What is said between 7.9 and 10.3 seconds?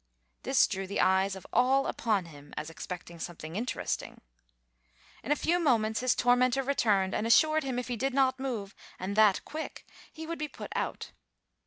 did not move, and that quick, he